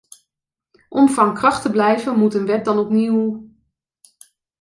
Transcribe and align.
Om 0.89 1.09
van 1.09 1.33
kracht 1.33 1.61
te 1.61 1.69
blijven 1.71 2.19
moet 2.19 2.33
een 2.33 2.45
wet 2.45 2.65
dan 2.65 2.77
opnieuw... 2.77 3.47